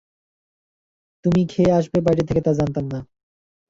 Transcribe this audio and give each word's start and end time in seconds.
তুমি 1.25 1.41
খেয়ে 1.49 1.71
আসবে 1.71 1.97
বাইরে 2.01 2.23
থেকে, 2.23 2.41
তা 2.41 2.51
জানতাম 2.53 2.85
না। 2.93 2.99